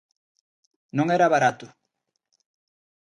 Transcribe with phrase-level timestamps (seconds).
[0.97, 1.67] Non era barato.